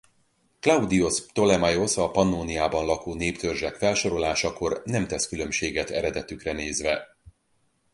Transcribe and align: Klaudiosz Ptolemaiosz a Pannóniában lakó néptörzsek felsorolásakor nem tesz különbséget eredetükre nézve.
Klaudiosz 0.59 1.21
Ptolemaiosz 1.25 1.97
a 1.97 2.11
Pannóniában 2.11 2.85
lakó 2.85 3.13
néptörzsek 3.13 3.75
felsorolásakor 3.75 4.81
nem 4.85 5.07
tesz 5.07 5.27
különbséget 5.27 5.89
eredetükre 5.89 6.51
nézve. 6.51 7.17